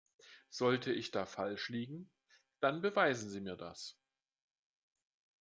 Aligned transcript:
Sollte 0.49 0.91
ich 0.91 1.11
da 1.11 1.27
falsch 1.27 1.69
liegen, 1.69 2.09
dann 2.59 2.81
beweisen 2.81 3.29
Sie 3.29 3.39
mir 3.39 3.55
das. 3.55 3.99